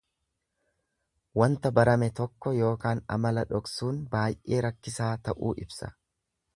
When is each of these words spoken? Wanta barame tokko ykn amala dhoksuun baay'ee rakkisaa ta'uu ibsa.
Wanta 1.41 1.71
barame 1.81 2.09
tokko 2.21 2.55
ykn 2.71 3.05
amala 3.19 3.47
dhoksuun 3.55 4.03
baay'ee 4.17 4.67
rakkisaa 4.69 5.15
ta'uu 5.29 5.57
ibsa. 5.67 5.97